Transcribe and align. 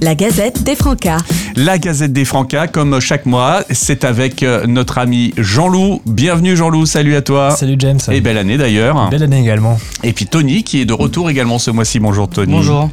La 0.00 0.14
Gazette 0.14 0.62
des 0.62 0.76
Francas. 0.76 1.18
La 1.56 1.76
Gazette 1.76 2.12
des 2.12 2.24
Francas, 2.24 2.68
comme 2.68 3.00
chaque 3.00 3.26
mois, 3.26 3.64
c'est 3.70 4.04
avec 4.04 4.44
euh, 4.44 4.64
notre 4.68 4.98
ami 4.98 5.34
Jean-Loup. 5.36 6.02
Bienvenue 6.06 6.54
Jean-Loup, 6.54 6.86
salut 6.86 7.16
à 7.16 7.22
toi. 7.22 7.50
Salut 7.50 7.74
James. 7.80 7.98
Et 8.12 8.20
belle 8.20 8.38
année 8.38 8.56
d'ailleurs. 8.56 9.10
Belle 9.10 9.24
année 9.24 9.40
également. 9.40 9.76
Et 10.04 10.12
puis 10.12 10.26
Tony 10.26 10.62
qui 10.62 10.80
est 10.80 10.84
de 10.84 10.92
retour 10.92 11.30
également 11.30 11.58
ce 11.58 11.72
mois-ci. 11.72 11.98
Bonjour 11.98 12.28
Tony. 12.28 12.52
Bonjour. 12.52 12.90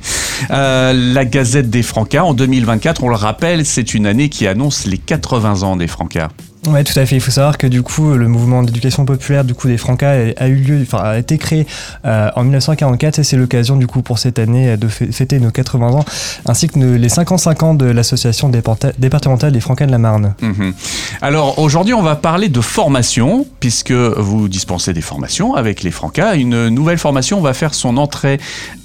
Euh, 0.50 0.94
la 0.94 1.26
Gazette 1.26 1.70
des 1.70 1.84
Francas 1.84 2.24
en 2.24 2.34
2024, 2.34 3.04
on 3.04 3.10
le 3.10 3.16
rappelle, 3.16 3.68
c'est 3.68 3.94
une 3.94 4.08
année 4.08 4.30
qui 4.30 4.48
annonce 4.48 4.88
les 4.88 4.98
80 4.98 5.62
ans 5.62 5.76
des 5.76 5.88
Francas. 5.88 6.30
Ouais, 6.68 6.84
tout 6.84 6.98
à 7.00 7.06
fait. 7.06 7.16
Il 7.16 7.22
faut 7.22 7.32
savoir 7.32 7.58
que 7.58 7.68
du 7.68 7.84
coup, 7.84 8.14
le 8.14 8.28
mouvement 8.28 8.64
d'éducation 8.64 9.06
populaire 9.06 9.44
du 9.44 9.54
coup 9.54 9.68
des 9.68 9.78
Francas 9.78 10.16
a 10.38 10.48
eu 10.48 10.56
lieu, 10.56 10.82
enfin 10.82 11.00
a 11.00 11.18
été 11.18 11.38
créé 11.38 11.68
euh, 12.06 12.30
en 12.36 12.44
1944 12.44 13.20
et 13.20 13.24
c'est 13.24 13.38
l'occasion 13.38 13.76
du 13.78 13.88
coup 13.88 14.02
pour 14.02 14.20
cette 14.20 14.40
année 14.40 14.78
de 14.78 14.88
fêter 14.88 15.40
nos 15.40 15.52
80 15.52 15.88
ans 15.88 16.06
ainsi 16.46 16.68
que 16.68 16.80
les 16.80 17.10
55 17.10 17.64
ans 17.64 17.74
de 17.74 17.86
l'association 17.86 18.50
départementale 18.50 19.52
des 19.52 19.60
Francas 19.60 19.86
de 19.86 19.92
la 19.92 19.98
Marne. 19.98 20.34
Mhm. 20.42 20.74
Alors 21.22 21.60
aujourd'hui, 21.60 21.94
on 21.94 22.02
va 22.02 22.16
parler 22.16 22.50
de 22.50 22.62
formation 22.62 23.46
puisque 23.60 23.92
vous 23.92 24.48
dispensez 24.48 24.94
des 24.94 25.02
formations 25.02 25.56
avec 25.56 25.84
les 25.84 25.92
Francas. 25.92 26.36
Une 26.36 26.70
nouvelle 26.70 26.98
formation 26.98 27.42
va 27.42 27.54
faire 27.54 27.74
son 27.74 27.98
entrée 27.98 28.40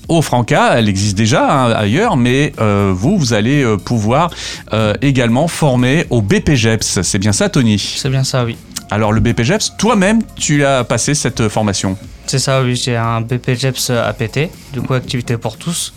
au 0.09 0.23
Franca, 0.23 0.79
elle 0.79 0.89
existe 0.89 1.17
déjà 1.17 1.49
hein, 1.49 1.73
ailleurs, 1.73 2.17
mais 2.17 2.53
euh, 2.61 2.93
vous, 2.95 3.17
vous 3.17 3.33
allez 3.33 3.63
euh, 3.63 3.77
pouvoir 3.77 4.31
euh, 4.73 4.95
également 5.03 5.47
former 5.47 6.05
au 6.11 6.21
BPGEPS. 6.21 7.03
C'est 7.03 7.19
bien 7.19 7.33
ça, 7.33 7.49
Tony? 7.49 7.79
C'est 7.79 8.11
bien 8.11 8.25
ça, 8.25 8.45
oui. 8.45 8.57
Alors 8.91 9.13
le 9.13 9.21
BPGEPS, 9.21 9.77
toi-même, 9.79 10.21
tu 10.35 10.65
as 10.65 10.83
passé 10.83 11.15
cette 11.15 11.49
formation? 11.49 11.97
C'est 12.27 12.41
ça, 12.41 12.63
oui. 12.63 12.75
J'ai 12.75 12.97
un 12.97 13.21
BPGEPS 13.21 13.91
APT, 13.91 14.51
du 14.73 14.83
coup 14.83 14.95
activité 14.95 15.37
pour 15.37 15.57
tous. 15.57 15.93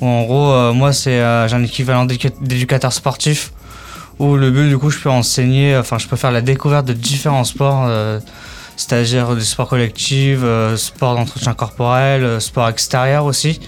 en 0.00 0.22
gros, 0.22 0.72
moi, 0.72 0.94
c'est 0.94 1.18
j'ai 1.48 1.54
un 1.54 1.62
équivalent 1.62 2.06
d'éducateur 2.06 2.92
sportif 2.92 3.52
où 4.18 4.36
le 4.36 4.50
but, 4.50 4.68
du 4.68 4.78
coup, 4.78 4.88
je 4.88 4.98
peux 4.98 5.10
enseigner, 5.10 5.76
enfin, 5.76 5.98
je 5.98 6.06
peux 6.06 6.16
faire 6.16 6.32
la 6.32 6.40
découverte 6.40 6.86
de 6.86 6.94
différents 6.94 7.44
sports 7.44 7.86
c'est-à-dire 8.76 9.34
du 9.34 9.44
sport 9.44 9.68
collectif, 9.68 10.40
euh, 10.42 10.76
sport 10.76 11.14
d'entretien 11.14 11.54
corporel, 11.54 12.24
euh, 12.24 12.40
sport 12.40 12.68
extérieur 12.68 13.24
aussi. 13.24 13.60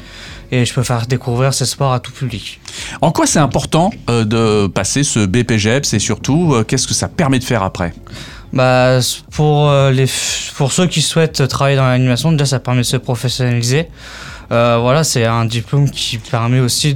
Et 0.50 0.64
je 0.64 0.74
peux 0.74 0.82
faire 0.82 1.06
découvrir 1.06 1.52
ces 1.54 1.66
sports 1.66 1.92
à 1.92 2.00
tout 2.00 2.12
public. 2.12 2.60
En 3.00 3.10
quoi 3.10 3.26
c'est 3.26 3.38
important 3.38 3.90
euh, 4.08 4.24
de 4.24 4.66
passer 4.68 5.02
ce 5.02 5.26
BPGEPS 5.26 5.94
et 5.94 5.98
surtout, 5.98 6.62
qu'est-ce 6.68 6.86
que 6.86 6.94
ça 6.94 7.08
permet 7.08 7.38
de 7.38 7.44
faire 7.44 7.62
après? 7.62 7.92
Bah, 8.52 9.00
pour, 9.32 9.72
les, 9.90 10.06
pour 10.54 10.70
ceux 10.70 10.86
qui 10.86 11.02
souhaitent 11.02 11.48
travailler 11.48 11.76
dans 11.76 11.86
l'animation, 11.86 12.30
déjà 12.30 12.46
ça 12.46 12.60
permet 12.60 12.82
de 12.82 12.86
se 12.86 12.96
professionnaliser. 12.96 13.88
voilà, 14.50 15.02
c'est 15.02 15.24
un 15.24 15.44
diplôme 15.44 15.90
qui 15.90 16.18
permet 16.18 16.60
aussi 16.60 16.94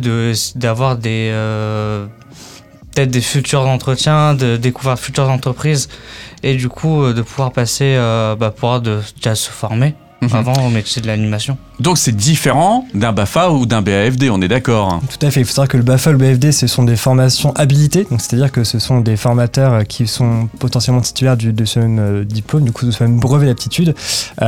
d'avoir 0.55 0.97
des, 0.97 1.33
peut-être 2.99 3.11
des 3.11 3.21
futurs 3.21 3.67
entretiens, 3.69 4.35
de 4.35 4.57
découvrir 4.57 4.97
de 4.97 5.01
futures 5.01 5.31
entreprises 5.31 5.89
et 6.43 6.57
du 6.57 6.69
coup 6.69 7.05
euh, 7.05 7.15
de 7.15 7.23
pouvoir 7.23 7.53
passer, 7.53 7.95
euh, 7.97 8.35
bah, 8.35 8.51
pouvoir 8.51 8.81
de, 8.81 8.99
déjà 9.17 9.37
se 9.37 9.51
former 9.51 9.95
mhm. 10.21 10.35
avant 10.35 10.67
au 10.67 10.69
métier 10.69 11.01
de 11.01 11.07
l'animation. 11.07 11.57
Donc 11.81 11.99
c'est 11.99 12.17
différent 12.17 12.87
d'un 12.95 13.13
BAFA 13.13 13.51
ou 13.51 13.67
d'un 13.67 13.83
BAFD, 13.83 14.31
on 14.31 14.43
est 14.43 14.49
d'accord 14.49 15.01
Tout 15.09 15.27
à 15.27 15.31
fait, 15.31 15.41
il 15.41 15.47
faut 15.47 15.53
savoir 15.53 15.69
que 15.69 15.77
le 15.77 15.83
BAFA 15.83 16.11
ou 16.11 16.13
le 16.15 16.19
BAFD, 16.19 16.53
ce 16.53 16.67
sont 16.67 16.83
des 16.83 16.97
formations 16.97 17.53
habilitées, 17.53 18.07
donc 18.11 18.21
c'est-à-dire 18.21 18.51
que 18.51 18.65
ce 18.65 18.79
sont 18.79 19.01
des 19.01 19.17
formateurs 19.17 19.73
euh, 19.73 19.83
qui 19.85 20.07
sont 20.07 20.49
potentiellement 20.59 21.01
titulaires 21.01 21.37
du, 21.37 21.53
de 21.53 21.65
ce 21.65 21.79
même 21.79 22.25
diplôme, 22.25 22.65
du 22.65 22.73
coup 22.73 22.85
de 22.85 22.91
ce 22.91 23.03
même 23.05 23.19
brevet 23.21 23.47
d'aptitude, 23.47 23.95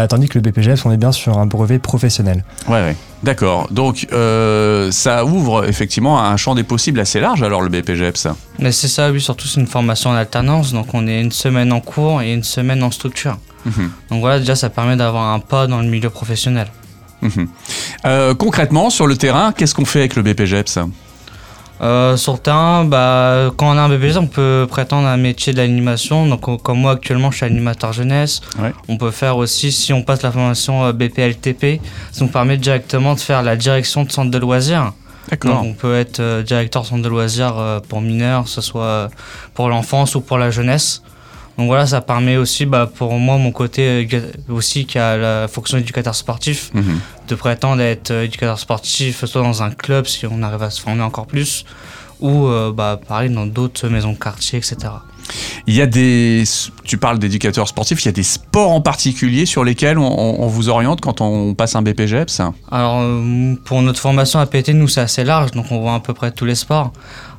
tandis 0.09 0.29
que 0.29 0.39
le 0.39 0.43
BPGF, 0.43 0.87
on 0.87 0.93
est 0.93 0.97
bien 0.97 1.13
sur 1.13 1.39
un 1.39 1.47
brevet 1.47 1.79
professionnel. 1.79 2.45
Ouais, 2.69 2.81
ouais. 2.83 2.97
D'accord. 3.23 3.69
Donc 3.71 4.07
euh, 4.13 4.91
ça 4.91 5.25
ouvre 5.25 5.67
effectivement 5.67 6.23
un 6.23 6.37
champ 6.37 6.55
des 6.55 6.63
possibles 6.63 7.01
assez 7.01 7.21
large 7.21 7.43
alors 7.43 7.61
le 7.61 7.69
BPGEPS. 7.69 8.29
Mais 8.59 8.73
c'est 8.73 8.89
ça, 8.89 9.11
oui, 9.11 9.21
surtout 9.21 9.47
c'est 9.47 9.61
une 9.61 9.67
formation 9.67 10.11
en 10.11 10.15
alternance, 10.15 10.73
donc 10.73 10.95
on 10.95 11.07
est 11.07 11.21
une 11.21 11.33
semaine 11.33 11.73
en 11.73 11.81
cours 11.81 12.23
et 12.23 12.33
une 12.33 12.45
semaine 12.45 12.83
en 12.83 12.91
structure. 12.91 13.39
Mhm. 13.67 13.91
Donc 14.11 14.21
voilà, 14.21 14.39
déjà 14.39 14.57
ça 14.57 14.71
permet 14.71 14.97
d'avoir 14.97 15.35
un 15.35 15.39
pas 15.39 15.67
dans 15.67 15.81
le 15.81 15.89
milieu 15.89 16.09
professionnel. 16.09 16.69
Mhm. 17.23 17.49
Euh, 18.07 18.35
concrètement, 18.35 18.91
sur 18.91 19.07
le 19.07 19.17
terrain, 19.17 19.53
qu'est-ce 19.53 19.75
qu'on 19.75 19.85
fait 19.85 20.01
avec 20.01 20.17
le 20.17 20.23
BPGEPS 20.23 20.79
euh, 21.83 22.19
sur 22.19 22.35
le 22.35 22.39
terrain, 22.39 22.85
bah, 22.85 23.51
quand 23.57 23.75
on 23.75 23.79
a 23.79 23.81
un 23.81 23.89
bébé, 23.89 24.15
on 24.19 24.27
peut 24.27 24.67
prétendre 24.69 25.09
un 25.09 25.17
métier 25.17 25.55
d'animation. 25.55 26.27
Donc, 26.27 26.63
comme 26.63 26.79
moi 26.79 26.93
actuellement, 26.93 27.31
je 27.31 27.39
suis 27.39 27.47
animateur 27.47 27.93
jeunesse. 27.93 28.43
On 28.89 28.99
peut 28.99 29.11
faire 29.11 29.39
aussi, 29.39 29.73
si 29.73 29.93
on 29.93 30.03
passe 30.03 30.23
la 30.23 30.31
formation 30.31 30.85
euh, 30.85 30.93
BPLTP, 30.93 31.81
ça 32.13 32.25
nous 32.25 32.31
permet 32.31 32.59
directement 32.59 33.15
de 33.15 33.21
faire 33.21 33.43
la 33.43 33.57
direction 33.57 34.05
de 34.05 34.13
centre 34.13 34.31
de 34.31 34.39
loisirs. 34.39 34.93
Donc, 35.43 35.65
on 35.65 35.73
peut 35.73 35.97
être 35.97 36.21
euh, 36.21 36.43
directeur 36.43 36.83
de 36.83 36.89
centre 36.89 37.03
de 37.03 37.09
loisirs 37.09 37.81
pour 37.89 38.03
mineurs, 38.03 38.45
que 38.45 38.51
ce 38.51 38.61
soit 38.61 39.09
pour 39.55 39.71
l'enfance 39.71 40.15
ou 40.17 40.21
pour 40.21 40.37
la 40.37 40.51
jeunesse. 40.51 41.03
Donc 41.61 41.67
voilà, 41.67 41.87
ça 41.87 42.01
permet 42.01 42.39
aussi, 42.39 42.65
bah, 42.65 42.91
pour 42.93 43.13
moi, 43.19 43.37
mon 43.37 43.53
côté 43.53 44.09
euh, 44.11 44.21
aussi 44.49 44.87
qui 44.87 44.99
a 44.99 45.19
la 45.19 45.47
fonction 45.47 45.77
d'éducateur 45.77 46.15
sportif, 46.15 46.71
mhm. 46.73 46.99
de 47.29 47.35
prétendre 47.35 47.83
être 47.83 48.13
euh, 48.13 48.25
éducateur 48.25 48.59
sportif, 48.59 49.27
soit 49.27 49.43
dans 49.43 49.63
un 49.63 49.71
club 49.71 50.07
si 50.07 50.25
on 50.25 50.43
arrive 50.43 50.63
à 50.63 50.71
se 50.71 50.81
former 50.81 51.03
encore 51.03 51.27
plus, 51.27 51.67
ou 52.19 52.47
euh, 52.47 52.73
bah, 52.73 52.99
pareil 53.07 53.29
dans 53.29 53.45
d'autres 53.45 53.89
maisons 53.89 54.13
de 54.13 54.19
quartier, 54.19 54.59
etc. 54.59 54.79
Il 55.67 55.75
y 55.75 55.83
a 55.83 55.87
des, 55.87 56.45
tu 56.85 56.97
parles 56.97 57.19
d'éducateurs 57.19 57.69
sportifs, 57.69 58.03
il 58.03 58.07
y 58.07 58.09
a 58.09 58.13
des 58.13 58.23
sports 58.23 58.71
en 58.71 58.81
particulier 58.81 59.45
sur 59.45 59.63
lesquels 59.63 59.99
on, 59.99 60.47
vous 60.47 60.71
oriente 60.71 61.03
quand 61.03 61.21
on 61.21 61.55
passe 61.55 61.77
un 61.77 61.83
BPGEPS 61.83 62.41
Alors 62.73 63.05
pour 63.65 63.81
notre 63.83 64.01
formation 64.01 64.41
APT, 64.41 64.71
nous 64.71 64.89
c'est 64.89 65.03
assez 65.03 65.23
large, 65.23 65.53
donc 65.53 65.67
on 65.71 65.79
voit 65.79 65.95
à 65.95 66.01
peu 66.01 66.15
près 66.15 66.33
tous 66.33 66.47
les 66.47 66.57
sports. 66.57 66.93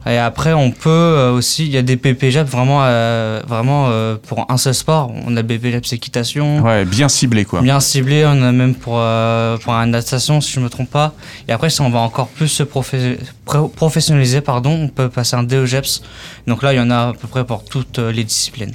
Et 0.07 0.17
après, 0.17 0.53
on 0.53 0.71
peut 0.71 0.89
euh, 0.89 1.31
aussi, 1.31 1.65
il 1.65 1.71
y 1.71 1.77
a 1.77 1.83
des 1.83 1.95
PPJAP 1.95 2.47
vraiment, 2.47 2.79
euh, 2.83 3.41
vraiment 3.47 3.87
euh, 3.89 4.15
pour 4.15 4.45
un 4.49 4.57
seul 4.57 4.73
sport. 4.73 5.11
On 5.25 5.37
a 5.37 5.43
BPJAP 5.43 5.85
équitation. 5.91 6.61
Ouais, 6.61 6.85
bien 6.85 7.07
ciblé 7.07 7.45
quoi. 7.45 7.61
Bien 7.61 7.79
ciblé, 7.79 8.25
on 8.25 8.41
a 8.41 8.51
même 8.51 8.73
pour, 8.73 8.93
pour 8.93 9.73
la 9.73 9.85
natation, 9.85 10.41
si 10.41 10.53
je 10.53 10.59
ne 10.59 10.65
me 10.65 10.69
trompe 10.69 10.89
pas. 10.89 11.13
Et 11.47 11.51
après, 11.51 11.69
si 11.69 11.81
on 11.81 11.89
va 11.89 11.99
encore 11.99 12.27
plus 12.27 12.47
se 12.47 12.63
professionnaliser, 12.63 14.41
pardon, 14.41 14.71
on 14.71 14.87
peut 14.87 15.09
passer 15.09 15.35
un 15.35 15.43
DEGEPS. 15.43 16.01
Donc 16.47 16.63
là, 16.63 16.73
il 16.73 16.77
y 16.77 16.79
en 16.79 16.89
a 16.89 17.09
à 17.09 17.13
peu 17.13 17.27
près 17.27 17.45
pour 17.45 17.63
toutes 17.63 17.99
les 17.99 18.23
disciplines. 18.23 18.73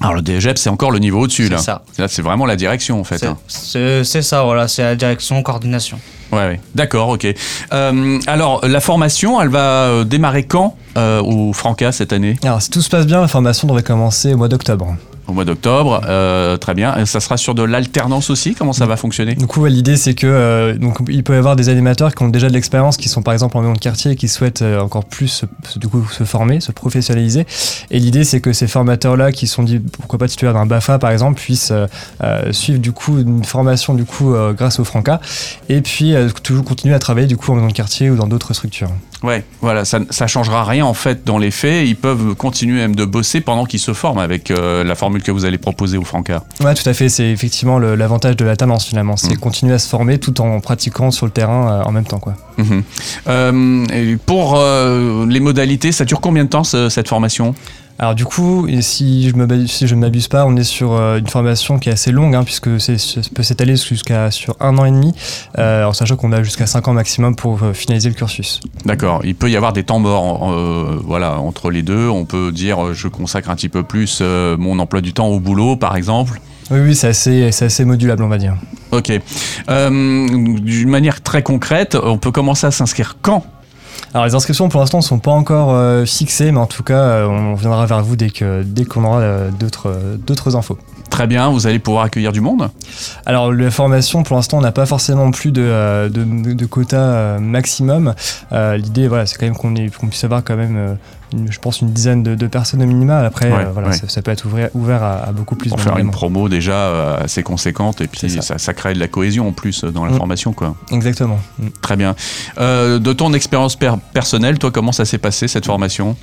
Alors 0.00 0.14
le 0.14 0.22
DEGEPS, 0.22 0.60
c'est 0.62 0.70
encore 0.70 0.90
le 0.90 0.98
niveau 0.98 1.20
au-dessus 1.20 1.48
là. 1.48 1.58
C'est 1.58 1.64
ça. 1.64 1.82
Là, 1.98 2.08
c'est 2.08 2.22
vraiment 2.22 2.46
la 2.46 2.56
direction 2.56 3.00
en 3.00 3.04
fait. 3.04 3.18
C'est 3.48 3.78
hein. 3.78 4.22
ça, 4.22 4.42
voilà, 4.42 4.66
c'est 4.66 4.82
la 4.82 4.96
direction, 4.96 5.42
coordination. 5.42 5.98
Ouais, 6.32 6.38
ouais. 6.38 6.60
d'accord, 6.74 7.08
ok. 7.08 7.26
Euh, 7.72 8.18
alors, 8.26 8.66
la 8.66 8.80
formation, 8.80 9.40
elle 9.42 9.48
va 9.48 9.84
euh, 9.84 10.04
démarrer 10.04 10.44
quand 10.44 10.76
euh, 10.96 11.20
au 11.20 11.52
Franca 11.52 11.92
cette 11.92 12.12
année? 12.12 12.36
Alors, 12.44 12.62
si 12.62 12.70
tout 12.70 12.82
se 12.82 12.88
passe 12.88 13.06
bien, 13.06 13.20
la 13.20 13.28
formation 13.28 13.66
devrait 13.66 13.82
commencer 13.82 14.34
au 14.34 14.36
mois 14.36 14.48
d'octobre 14.48 14.96
au 15.30 15.32
mois 15.32 15.44
d'octobre. 15.44 16.02
Euh, 16.06 16.56
très 16.56 16.74
bien. 16.74 17.04
Ça 17.06 17.20
sera 17.20 17.36
sur 17.36 17.54
de 17.54 17.62
l'alternance 17.62 18.30
aussi? 18.30 18.54
Comment 18.54 18.72
ça 18.72 18.86
va 18.86 18.96
fonctionner? 18.96 19.34
Du 19.34 19.46
coup, 19.46 19.64
l'idée, 19.66 19.96
c'est 19.96 20.14
que 20.14 20.26
euh, 20.26 20.76
donc, 20.76 20.98
il 21.08 21.24
peut 21.24 21.34
y 21.34 21.38
avoir 21.38 21.56
des 21.56 21.68
animateurs 21.68 22.14
qui 22.14 22.22
ont 22.22 22.28
déjà 22.28 22.48
de 22.48 22.52
l'expérience, 22.52 22.96
qui 22.96 23.08
sont 23.08 23.22
par 23.22 23.32
exemple 23.32 23.56
en 23.56 23.62
maison 23.62 23.72
de 23.72 23.78
quartier 23.78 24.12
et 24.12 24.16
qui 24.16 24.28
souhaitent 24.28 24.62
euh, 24.62 24.80
encore 24.80 25.04
plus 25.04 25.44
du 25.76 25.88
coup, 25.88 26.06
se 26.10 26.24
former, 26.24 26.60
se 26.60 26.72
professionnaliser. 26.72 27.46
Et 27.90 27.98
l'idée, 27.98 28.24
c'est 28.24 28.40
que 28.40 28.52
ces 28.52 28.66
formateurs-là, 28.66 29.32
qui 29.32 29.46
sont 29.46 29.62
dit, 29.62 29.78
pourquoi 29.78 30.18
pas 30.18 30.28
titulaires 30.28 30.54
d'un 30.54 30.66
BAFA 30.66 30.98
par 30.98 31.10
exemple, 31.10 31.40
puissent 31.40 31.72
suivre 32.50 32.80
du 32.80 32.92
coup 32.92 33.18
une 33.18 33.44
formation 33.44 33.94
du 33.94 34.04
coup 34.04 34.34
grâce 34.56 34.80
au 34.80 34.84
Franca 34.84 35.20
et 35.68 35.80
puis 35.80 36.14
toujours 36.42 36.64
continuer 36.64 36.94
à 36.94 36.98
travailler 36.98 37.26
du 37.26 37.36
coup 37.36 37.52
en 37.52 37.54
maison 37.54 37.68
de 37.68 37.72
quartier 37.72 38.10
ou 38.10 38.16
dans 38.16 38.26
d'autres 38.26 38.52
structures. 38.54 38.90
Ouais, 39.22 39.44
voilà, 39.60 39.84
ça, 39.84 40.00
ça 40.10 40.26
changera 40.26 40.64
rien 40.64 40.84
en 40.84 40.94
fait 40.94 41.24
dans 41.24 41.38
les 41.38 41.50
faits. 41.50 41.86
Ils 41.86 41.96
peuvent 41.96 42.34
continuer 42.34 42.78
même 42.78 42.96
de 42.96 43.04
bosser 43.04 43.40
pendant 43.40 43.64
qu'ils 43.66 43.80
se 43.80 43.92
forment 43.92 44.18
avec 44.18 44.48
la 44.50 44.94
formule 44.94 45.22
que 45.22 45.30
vous 45.30 45.44
allez 45.44 45.58
proposer 45.58 45.98
au 45.98 46.04
Franca. 46.04 46.44
Ouais, 46.60 46.74
tout 46.74 46.88
à 46.88 46.94
fait. 46.94 47.08
C'est 47.08 47.30
effectivement 47.30 47.78
l'avantage 47.78 48.36
de 48.36 48.44
la 48.44 48.56
tendance 48.56 48.86
finalement. 48.86 49.16
C'est 49.16 49.34
mm. 49.34 49.38
continuer 49.38 49.74
à 49.74 49.78
se 49.78 49.88
former 49.88 50.18
tout 50.18 50.40
en 50.40 50.60
pratiquant 50.60 51.10
sur 51.10 51.26
le 51.26 51.32
terrain 51.32 51.72
euh, 51.72 51.82
en 51.84 51.92
même 51.92 52.04
temps. 52.04 52.18
Quoi. 52.18 52.34
Mm-hmm. 52.58 52.82
Euh, 53.28 54.16
pour 54.26 54.54
euh, 54.56 55.26
les 55.26 55.40
modalités, 55.40 55.92
ça 55.92 56.04
dure 56.04 56.20
combien 56.20 56.44
de 56.44 56.50
temps 56.50 56.64
cette 56.64 57.08
formation? 57.08 57.54
Alors 58.00 58.14
du 58.14 58.24
coup, 58.24 58.66
si 58.80 59.28
je, 59.28 59.36
me, 59.36 59.66
si 59.66 59.86
je 59.86 59.94
ne 59.94 60.00
m'abuse 60.00 60.26
pas, 60.26 60.46
on 60.46 60.56
est 60.56 60.64
sur 60.64 60.94
euh, 60.94 61.18
une 61.18 61.26
formation 61.26 61.78
qui 61.78 61.90
est 61.90 61.92
assez 61.92 62.10
longue, 62.10 62.34
hein, 62.34 62.44
puisque 62.44 62.80
ça 62.80 62.94
peut 63.34 63.42
s'étaler 63.42 63.76
jusqu'à 63.76 64.30
sur 64.30 64.56
un 64.58 64.78
an 64.78 64.86
et 64.86 64.90
demi, 64.90 65.12
euh, 65.58 65.84
en 65.84 65.92
sachant 65.92 66.16
qu'on 66.16 66.32
a 66.32 66.42
jusqu'à 66.42 66.64
cinq 66.64 66.88
ans 66.88 66.94
maximum 66.94 67.36
pour 67.36 67.62
euh, 67.62 67.74
finaliser 67.74 68.08
le 68.08 68.14
cursus. 68.14 68.60
D'accord. 68.86 69.20
Il 69.24 69.34
peut 69.34 69.50
y 69.50 69.56
avoir 69.56 69.74
des 69.74 69.82
temps 69.82 69.98
morts, 69.98 70.50
voilà, 71.04 71.38
entre 71.40 71.70
les 71.70 71.82
deux. 71.82 72.08
On 72.08 72.24
peut 72.24 72.52
dire, 72.52 72.94
je 72.94 73.06
consacre 73.06 73.50
un 73.50 73.54
petit 73.54 73.68
peu 73.68 73.82
plus 73.82 74.22
mon 74.22 74.78
emploi 74.78 75.02
du 75.02 75.12
temps 75.12 75.28
au 75.28 75.38
boulot, 75.38 75.76
par 75.76 75.94
exemple. 75.94 76.40
Oui, 76.70 76.78
oui, 76.80 76.94
c'est 76.94 77.08
assez, 77.08 77.48
assez 77.48 77.84
modulable, 77.84 78.22
on 78.22 78.28
va 78.28 78.38
dire. 78.38 78.54
Ok. 78.92 79.12
D'une 79.68 80.88
manière 80.88 81.20
très 81.20 81.42
concrète, 81.42 81.98
on 82.02 82.16
peut 82.16 82.32
commencer 82.32 82.66
à 82.66 82.70
s'inscrire 82.70 83.18
quand? 83.20 83.44
Alors 84.12 84.26
les 84.26 84.34
inscriptions 84.34 84.68
pour 84.68 84.80
l'instant 84.80 84.98
ne 84.98 85.02
sont 85.02 85.20
pas 85.20 85.30
encore 85.30 85.70
euh, 85.72 86.04
fixées, 86.04 86.50
mais 86.50 86.58
en 86.58 86.66
tout 86.66 86.82
cas, 86.82 86.98
euh, 86.98 87.26
on 87.26 87.54
viendra 87.54 87.86
vers 87.86 88.02
vous 88.02 88.16
dès 88.16 88.30
qu'on 88.30 89.04
aura 89.04 89.20
euh, 89.20 89.50
d'autres 89.50 90.56
infos. 90.56 90.78
Très 91.20 91.26
bien, 91.26 91.50
vous 91.50 91.66
allez 91.66 91.78
pouvoir 91.78 92.04
accueillir 92.04 92.32
du 92.32 92.40
monde 92.40 92.70
Alors, 93.26 93.52
la 93.52 93.70
formation, 93.70 94.22
pour 94.22 94.36
l'instant, 94.36 94.56
on 94.56 94.62
n'a 94.62 94.72
pas 94.72 94.86
forcément 94.86 95.30
plus 95.32 95.52
de, 95.52 95.60
euh, 95.60 96.08
de, 96.08 96.54
de 96.54 96.64
quota 96.64 96.96
euh, 96.96 97.38
maximum. 97.38 98.14
Euh, 98.52 98.78
L'idée, 98.78 99.06
voilà, 99.06 99.26
c'est 99.26 99.36
quand 99.36 99.44
même 99.44 99.54
qu'on 99.54 100.06
puisse 100.08 100.24
avoir 100.24 100.42
quand 100.42 100.56
même 100.56 100.96
je 101.48 101.58
pense, 101.58 101.80
une 101.80 101.92
dizaine 101.92 102.22
de, 102.22 102.46
personnes 102.46 102.82
au 102.82 102.86
minimum. 102.86 103.24
Après, 103.24 103.52
euh, 103.52 103.66
voilà, 103.72 103.92
Ça, 103.92 104.22
peut 104.22 104.30
être 104.30 104.46
ouvert, 104.46 104.70
ouvert 104.74 105.02
à, 105.02 105.32
beaucoup 105.32 105.56
plus. 105.56 105.70
Pour 105.70 105.80
faire 105.80 105.98
une 105.98 106.10
promo 106.10 106.48
déjà 106.48 107.16
assez 107.16 107.42
conséquente 107.42 108.00
et 108.00 108.06
puis 108.06 108.30
ça. 108.30 108.58
Ça, 108.58 108.74
crée 108.74 108.94
de 108.94 108.98
la 108.98 109.08
cohésion 109.08 109.48
en 109.48 109.52
plus 109.52 109.84
dans 109.84 110.04
la 110.04 110.12
mm. 110.12 110.16
formation. 110.16 110.52
Quoi. 110.52 110.74
Exactement. 110.90 111.38
Mm. 111.58 111.68
Très 111.82 111.96
bien. 111.96 112.14
Euh, 112.58 112.98
de 112.98 113.12
ton 113.12 113.32
expérience 113.32 113.76
personnelle, 114.12 114.58
toi, 114.58 114.70
comment 114.70 114.92
ça 114.92 115.04
s'est 115.04 115.18
passé 115.18 115.48
cette 115.48 115.66
formation? 115.66 116.16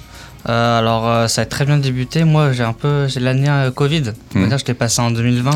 Alors 0.45 1.29
ça 1.29 1.41
a 1.41 1.45
très 1.45 1.65
bien 1.65 1.77
débuté. 1.77 2.23
Moi 2.23 2.51
j'ai 2.53 2.63
un 2.63 2.73
peu 2.73 3.07
j'ai 3.07 3.19
l'année 3.19 3.49
Covid. 3.75 4.13
Mm. 4.33 4.57
Je 4.57 4.65
l'ai 4.65 4.73
passé 4.73 5.01
en 5.01 5.11
2020. 5.11 5.51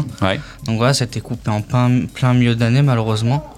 Donc 0.66 0.78
voilà, 0.78 0.94
ça 0.94 1.04
a 1.04 1.08
été 1.08 1.22
coupé 1.22 1.50
en 1.50 1.62
plein, 1.62 2.06
plein 2.14 2.34
milieu 2.34 2.56
d'année 2.56 2.82
malheureusement. 2.82 3.56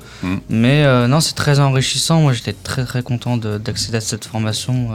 Mais 0.50 0.86
non, 1.08 1.20
c'est 1.20 1.36
très 1.36 1.60
enrichissant. 1.60 2.22
Moi 2.22 2.34
j'étais 2.34 2.54
très 2.54 2.86
très 2.86 3.04
content 3.04 3.38
d'accéder 3.38 3.98
à 3.98 4.02
cette 4.02 4.26
formation. 4.26 4.90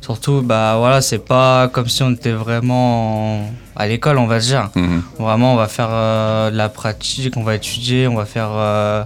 Surtout, 0.00 0.42
bah 0.42 0.76
voilà, 0.78 1.00
c'est 1.00 1.18
pas 1.18 1.68
comme 1.68 1.88
si 1.88 2.02
on 2.02 2.12
était 2.12 2.32
vraiment 2.32 3.50
à 3.78 3.86
l'école, 3.86 4.18
on 4.18 4.26
va 4.26 4.40
dire. 4.40 4.70
Mhm. 4.74 5.02
Vraiment, 5.18 5.54
on 5.54 5.56
va 5.56 5.68
faire 5.68 5.88
euh, 5.90 6.50
de 6.50 6.56
la 6.56 6.68
pratique, 6.68 7.36
on 7.36 7.44
va 7.44 7.54
étudier, 7.54 8.08
on 8.08 8.16
va 8.16 8.24
faire, 8.24 8.50
euh, 8.52 9.04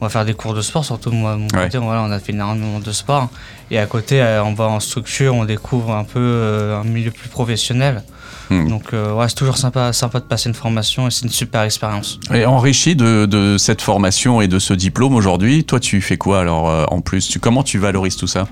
on 0.00 0.04
va 0.04 0.10
faire 0.10 0.24
des 0.26 0.34
cours 0.34 0.54
de 0.54 0.60
sport. 0.60 0.84
Surtout 0.84 1.10
moi, 1.10 1.36
mon 1.36 1.48
côté, 1.48 1.78
voilà, 1.78 2.02
on 2.02 2.10
a 2.10 2.18
fait 2.18 2.32
énormément 2.32 2.80
de 2.80 2.92
sport. 2.92 3.28
Et 3.70 3.78
à 3.78 3.86
côté, 3.86 4.20
euh, 4.20 4.44
on 4.44 4.52
va 4.52 4.64
en 4.64 4.78
structure, 4.78 5.34
on 5.34 5.46
découvre 5.46 5.94
un 5.94 6.04
peu 6.04 6.74
un 6.78 6.84
milieu 6.84 7.10
plus 7.10 7.28
professionnel. 7.28 8.02
Mhm. 8.50 8.68
Donc 8.68 8.92
ouais, 8.92 9.28
c'est 9.28 9.36
toujours 9.36 9.56
sympa, 9.56 9.92
sympa 9.92 10.18
de 10.18 10.24
passer 10.24 10.48
une 10.48 10.56
formation 10.56 11.06
et 11.06 11.10
c'est 11.10 11.24
une 11.24 11.30
super 11.30 11.62
expérience. 11.62 12.18
Et 12.34 12.44
enrichi 12.44 12.96
de, 12.96 13.24
de, 13.24 13.56
cette 13.56 13.80
formation 13.80 14.40
et 14.40 14.48
de 14.48 14.58
ce 14.58 14.74
diplôme 14.74 15.14
aujourd'hui, 15.14 15.62
toi 15.62 15.78
tu 15.78 16.00
fais 16.00 16.16
quoi 16.16 16.40
alors 16.40 16.92
en 16.92 17.00
plus? 17.00 17.28
Tu, 17.28 17.38
Comment 17.38 17.62
tu 17.62 17.78
valorises 17.78 18.16
tout 18.16 18.26
ça? 18.26 18.48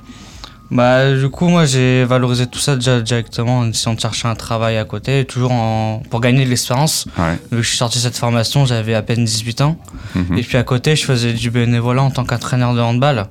Bah, 0.71 1.15
du 1.15 1.29
coup, 1.31 1.49
moi, 1.49 1.65
j'ai 1.65 2.05
valorisé 2.05 2.47
tout 2.47 2.59
ça 2.59 2.75
déjà 2.75 3.01
directement 3.01 3.61
en 3.61 3.71
essayant 3.71 3.95
de 3.95 4.01
chercher 4.01 4.29
un 4.29 4.35
travail 4.35 4.77
à 4.77 4.85
côté, 4.85 5.25
toujours 5.25 5.53
en... 5.53 6.03
pour 6.11 6.21
gagner 6.21 6.45
de 6.45 6.51
l'expérience. 6.51 7.07
Vu 7.51 7.59
que 7.59 7.63
je 7.63 7.69
suis 7.69 7.79
sorti 7.79 7.99
de 7.99 8.03
cette 8.03 8.17
formation, 8.17 8.67
j'avais 8.67 8.95
à 8.95 9.03
peine 9.03 9.25
18 9.25 9.61
ans. 9.63 9.79
Mhm. 10.15 10.39
Et 10.39 10.43
puis 10.43 10.59
à 10.59 10.63
côté, 10.65 10.95
je 10.95 11.05
faisais 11.05 11.33
du 11.33 11.51
bénévolat 11.51 12.03
en 12.03 12.11
tant 12.11 12.25
qu'entraîneur 12.25 12.75
de 12.75 12.81
handball. 12.81 13.27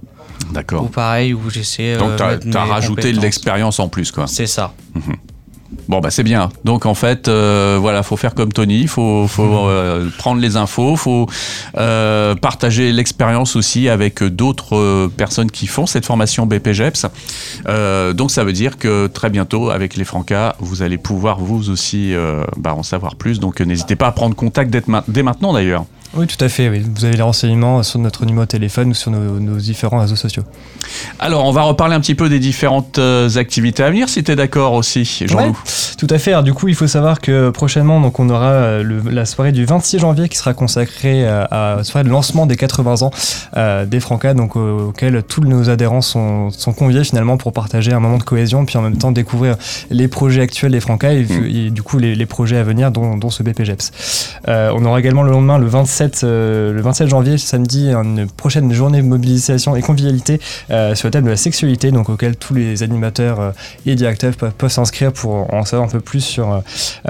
D'accord. 0.52 0.84
Ou 0.84 0.88
pareil, 0.88 1.34
où 1.34 1.50
j'essayais. 1.50 1.98
Donc, 1.98 2.16
tu 2.16 2.58
as, 2.58 2.66
rajouté 2.66 3.12
de 3.12 3.20
l'expérience 3.20 3.80
en 3.80 3.90
plus, 3.90 4.12
quoi. 4.12 4.28
C'est 4.28 4.48
ça. 4.48 4.74
Mhm. 4.96 5.16
Bon 5.88 6.00
bah 6.00 6.12
c'est 6.12 6.24
bien. 6.24 6.50
Donc 6.64 6.86
en 6.86 6.94
fait, 6.94 7.28
euh, 7.28 7.78
voilà, 7.80 8.04
faut 8.04 8.18
faire 8.18 8.34
comme 8.34 8.54
Tony, 8.54 8.82
il 8.82 8.88
faut, 8.88 9.28
faut 9.28 9.68
euh, 9.68 10.10
prendre 10.18 10.42
les 10.42 10.56
infos, 10.56 10.96
faut 10.96 11.28
euh, 11.78 12.36
partager 12.36 12.92
l'expérience 12.92 13.56
aussi 13.56 13.90
avec 13.90 14.24
d'autres 14.24 15.10
personnes 15.18 15.52
qui 15.52 15.68
font 15.68 15.86
cette 15.86 16.06
formation 16.06 16.46
BPGEPS. 16.46 17.08
donc 18.16 18.32
ça 18.32 18.44
veut 18.44 18.54
dire 18.54 18.78
que 18.78 19.08
très 19.08 19.30
bientôt, 19.30 19.70
avec 19.70 19.96
les 19.96 20.06
Francas, 20.06 20.56
vous 20.60 20.82
allez 20.82 20.98
pouvoir 20.98 21.40
vous 21.40 21.70
aussi 21.70 22.14
bah, 22.58 22.74
en 22.74 22.84
savoir 22.84 23.16
plus. 23.16 23.40
Donc 23.40 23.60
n'hésitez 23.60 23.96
pas 23.96 24.08
à 24.08 24.12
prendre 24.12 24.36
contact 24.36 24.76
dès 25.08 25.24
maintenant 25.24 25.54
d'ailleurs. 25.54 25.86
Oui, 26.18 26.26
tout 26.26 26.44
à 26.44 26.50
fait. 26.50 26.68
Vous 26.68 27.06
avez 27.06 27.16
les 27.16 27.22
renseignements 27.22 27.84
sur 27.84 28.00
notre 28.00 28.26
numéro 28.26 28.46
de 28.46 28.50
téléphone 28.50 28.90
ou 28.90 28.94
sur 28.96 29.12
nos, 29.12 29.58
différents 29.58 30.00
réseaux 30.00 30.16
sociaux. 30.16 30.42
Alors, 31.20 31.46
on 31.46 31.52
va 31.52 31.62
reparler 31.62 31.94
un 31.94 32.00
petit 32.00 32.16
peu 32.16 32.28
des 32.28 32.40
différentes 32.40 32.98
euh, 32.98 33.30
activités 33.36 33.84
à 33.84 33.92
venir, 33.92 34.10
si 34.10 34.24
tu 34.24 34.32
es 34.32 34.36
d'accord 34.36 34.74
aussi, 34.74 35.06
Jean-Loup. 35.28 35.56
tout 36.00 36.08
à 36.10 36.18
fait. 36.18 36.42
du 36.42 36.54
coup, 36.54 36.70
il 36.70 36.76
faut 36.76 36.88
savoir 36.88 37.22
que 37.22 37.52
prochainement, 37.52 38.02
donc, 38.02 38.20
on 38.20 38.30
aura 38.30 38.50
euh, 38.50 39.02
la 39.12 39.26
soirée 39.26 39.52
du 39.52 39.66
26 39.66 40.00
janvier 40.00 40.28
qui 40.28 40.38
sera 40.38 40.56
consacrée 40.56 41.24
euh, 41.24 41.46
à, 41.52 41.76
la 41.78 41.84
soirée 41.84 42.04
de 42.04 42.10
lancement 42.10 42.48
des 42.48 42.56
80 42.56 43.04
ans 43.04 43.12
des 43.86 44.00
Francas, 44.00 44.34
donc 44.34 44.56
auquel 44.56 45.22
tous 45.24 45.42
nos 45.42 45.70
adhérents 45.70 46.02
sont, 46.02 46.50
conviés 46.76 47.04
finalement 47.04 47.38
pour 47.38 47.54
partager 47.54 47.94
un 47.94 48.00
moment 48.00 48.18
de 48.18 48.24
cohésion, 48.24 48.66
puis 48.66 48.78
en 48.78 48.82
même 48.82 48.98
temps 48.98 49.12
découvrir 49.12 49.56
les 49.92 50.08
projets 50.08 50.42
actuels 50.42 50.72
des 50.72 50.80
Francas 50.80 51.14
et, 51.14 51.24
mm. 51.24 51.70
du 51.70 51.84
coup 51.84 52.00
les, 52.00 52.26
projets 52.26 52.58
à 52.58 52.64
venir, 52.64 52.92
dont, 52.92 53.18
dont 53.18 53.30
ce 53.30 53.44
BPGEPS. 53.44 53.92
on 54.48 54.84
aura 54.84 55.00
également 55.00 55.24
le 55.24 55.32
lendemain, 55.32 55.58
le 55.58 55.68
27 55.68 56.07
euh, 56.24 56.74
le 56.74 56.82
27 56.82 57.08
janvier, 57.08 57.38
samedi, 57.38 57.92
une 57.92 58.28
prochaine 58.28 58.72
journée 58.72 59.02
de 59.02 59.08
mobilisation 59.08 59.76
et 59.76 59.82
convivialité 59.82 60.40
euh, 60.72 60.96
sur 60.96 61.08
le 61.08 61.12
thème 61.12 61.26
de 61.26 61.30
la 61.30 61.38
sexualité, 61.38 61.92
donc 61.92 62.10
auquel 62.10 62.36
tous 62.36 62.54
les 62.54 62.84
animateurs 62.84 63.40
euh, 63.40 63.52
et 63.86 63.96
directeurs 63.96 64.34
peuvent, 64.36 64.72
s'inscrire 64.72 65.12
pour 65.12 65.54
en 65.54 65.64
savoir 65.64 65.88
un 65.88 65.92
peu 65.92 66.00
plus 66.00 66.22
sur, 66.22 66.62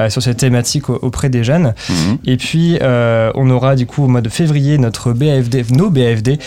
sur 0.10 0.22
cette 0.22 0.38
thématique 0.38 0.90
auprès 0.90 1.30
des 1.30 1.44
jeunes. 1.44 1.74
Mhm. 1.90 2.18
Et 2.26 2.38
puis, 2.38 2.78
on 2.82 3.50
aura 3.50 3.76
du 3.76 3.86
coup 3.86 4.04
au 4.04 4.08
mois 4.08 4.22
de 4.22 4.30
février 4.30 4.78
notre 4.78 5.12
BAFD, 5.12 5.66
nos 5.72 5.90
BAFD, 5.90 6.38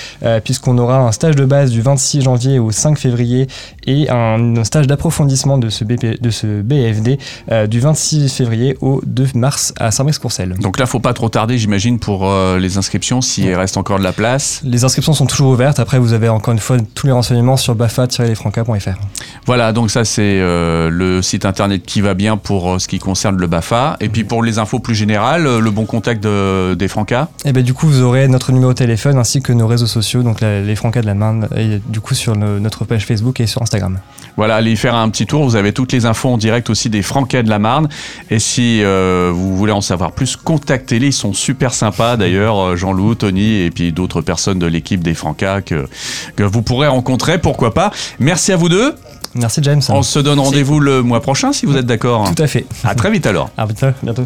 puisqu'on 0.44 0.79
aura 0.79 0.99
un 0.99 1.12
stage 1.12 1.37
de 1.37 1.44
base 1.44 1.70
du 1.70 1.82
26 1.82 2.23
janvier 2.23 2.58
au 2.58 2.70
5 2.70 2.97
février 2.97 3.49
et 3.91 4.11
un, 4.11 4.63
stage 4.65 4.87
d'approfondissement 4.87 5.59
de 5.59 5.69
ce, 5.69 5.85
de 5.85 6.31
ce 6.31 6.63
BFD 6.63 7.19
du 7.69 7.81
26 7.81 8.33
février 8.33 8.77
au 8.81 9.01
2 9.05 9.29
mars 9.35 9.73
à 9.79 9.91
Saint-Brice-Courcelles. 9.91 10.55
Donc 10.61 10.79
là, 10.79 10.87
faut 10.87 11.01
pas 11.01 11.15
trop 11.15 11.29
tarder, 11.29 11.59
j'imagine, 11.59 11.99
pour 11.99 12.29
euh, 12.29 12.59
les 12.59 12.79
inscriptions 12.79 13.21
s'il 13.21 13.53
reste 13.55 13.77
encore 13.77 13.99
de 13.99 14.05
la 14.05 14.13
place 14.13 14.61
Les 14.65 14.85
inscriptions 14.85 15.13
sont 15.13 15.27
toujours 15.27 15.51
ouvertes. 15.51 15.81
Après, 15.81 15.99
vous 15.99 16.13
avez 16.13 16.29
encore 16.29 16.53
une 16.53 16.61
fois 16.61 16.77
tous 16.95 17.07
les 17.07 17.13
renseignements 17.13 17.57
sur 17.57 17.75
bafa-lesfranca.fr. 17.75 18.99
Voilà, 19.47 19.73
donc 19.73 19.91
ça 19.91 20.05
c'est 20.05 20.23
euh, 20.41 20.91
le 20.91 21.23
site 21.23 21.45
internet 21.45 21.83
qui 21.85 22.01
va 22.01 22.15
bien 22.15 22.37
pour 22.37 22.71
euh, 22.71 22.79
ce 22.79 22.89
qui 22.89 22.99
concerne 22.99 23.37
le 23.37 23.47
BAFA. 23.47 23.97
Et 24.01 24.09
puis 24.09 24.25
pour 24.25 24.43
les 24.43 24.59
infos 24.59 24.79
plus 24.79 24.95
générales, 24.95 25.59
le 25.59 25.71
bon 25.71 25.87
contact 25.87 26.23
des 26.23 26.89
Francas 26.89 27.29
Et 27.45 27.49
eh 27.49 27.53
bien 27.53 27.63
du 27.63 27.75
coup, 27.75 27.87
vous 27.87 28.03
aurez 28.03 28.29
notre 28.29 28.53
numéro 28.53 28.73
de 28.73 28.79
téléphone 28.79 29.19
ainsi 29.19 29.43
que 29.43 29.53
nos 29.53 29.67
réseaux 29.67 29.87
sociaux, 29.87 30.23
donc 30.23 30.41
les 30.41 30.77
Francas 30.77 31.03
de 31.03 31.07
la 31.07 31.15
Marne, 31.15 31.49
et 31.57 31.81
du 31.89 32.01
coup 32.01 32.15
sur 32.15 32.37
notre 32.37 32.85
page 32.85 33.07
Facebook 33.07 33.41
et 33.41 33.47
sur 33.47 33.63
Instagram. 33.63 33.80
Voilà, 34.37 34.56
allez 34.56 34.73
y 34.73 34.77
faire 34.77 34.94
un 34.94 35.11
petit 35.11 35.27
tour. 35.27 35.44
Vous 35.44 35.56
avez 35.56 35.73
toutes 35.73 35.93
les 35.93 36.06
infos 36.06 36.31
en 36.31 36.38
direct 36.38 36.71
aussi 36.71 36.88
des 36.88 37.03
Francais 37.03 37.43
de 37.43 37.50
la 37.50 37.59
Marne. 37.59 37.88
Et 38.31 38.38
si 38.38 38.82
vous 38.82 39.56
voulez 39.56 39.73
en 39.73 39.81
savoir 39.81 40.12
plus, 40.12 40.37
contactez-les. 40.37 41.09
Ils 41.09 41.12
sont 41.12 41.32
super 41.32 41.75
sympas 41.75 42.17
d'ailleurs, 42.17 42.59
euh, 42.59 42.77
Jean-Loup, 42.77 43.17
Tony 43.17 43.62
et 43.62 43.71
puis 43.71 43.93
d'autres 43.93 44.23
personnes 44.23 44.59
de 44.59 44.67
l'équipe 44.67 45.03
des 45.03 45.15
Francas 45.15 45.62
que, 45.62 45.87
que 46.37 46.43
vous 46.43 46.62
pourrez 46.62 46.87
rencontrer, 46.87 47.38
pourquoi 47.38 47.75
pas. 47.75 47.91
Merci 48.19 48.53
à 48.53 48.56
vous 48.56 48.69
deux. 48.69 48.94
Merci 49.35 49.61
James. 49.62 49.83
On 49.88 50.03
se 50.03 50.19
donne 50.19 50.41
rendez-vous 50.41 50.81
le 50.81 51.03
mois 51.03 51.21
prochain 51.21 51.53
si 51.53 51.67
vous 51.67 51.76
êtes 51.76 51.87
d'accord. 51.87 52.33
Tout 52.35 52.43
à 52.43 52.47
fait. 52.47 52.67
À 52.85 52.94
très 52.94 53.11
vite 53.11 53.26
alors. 53.26 53.50
À 53.56 53.67
bientôt. 53.67 54.25